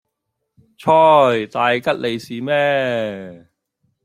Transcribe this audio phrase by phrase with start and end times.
[0.79, 3.47] 啋,大吉利是咩